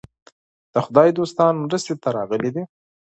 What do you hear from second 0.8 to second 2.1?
خدای دوستان مرستې ته